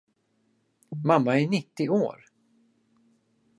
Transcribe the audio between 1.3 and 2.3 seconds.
är nittio år.